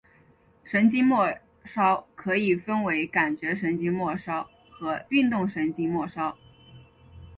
[0.63, 1.31] 神经末
[1.63, 6.35] 梢可以分为感觉神经末梢和运动神经末梢。